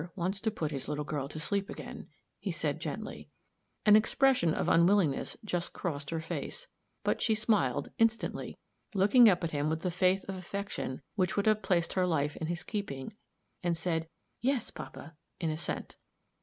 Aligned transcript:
"Father 0.01 0.11
wants 0.15 0.41
to 0.41 0.49
put 0.49 0.71
his 0.71 0.87
little 0.87 1.05
girl 1.05 1.29
to 1.29 1.39
sleep 1.39 1.69
again," 1.69 2.07
he 2.39 2.49
said, 2.51 2.79
gently. 2.79 3.29
An 3.85 3.95
expression 3.95 4.51
of 4.51 4.67
unwillingness 4.67 5.37
just 5.45 5.73
crossed 5.73 6.09
her 6.09 6.19
face; 6.19 6.65
but 7.03 7.21
she 7.21 7.35
smiled, 7.35 7.91
instantly, 7.99 8.57
looking 8.95 9.29
up 9.29 9.43
at 9.43 9.51
him 9.51 9.69
with 9.69 9.81
the 9.81 9.91
faith 9.91 10.25
of 10.27 10.33
affection 10.35 11.03
which 11.13 11.37
would 11.37 11.45
have 11.45 11.61
placed 11.61 11.93
her 11.93 12.07
life 12.07 12.35
in 12.37 12.47
his 12.47 12.63
keeping, 12.63 13.13
and 13.61 13.77
said, 13.77 14.09
"Yes, 14.41 14.71
papa," 14.71 15.15
in 15.39 15.51
assent. 15.51 15.97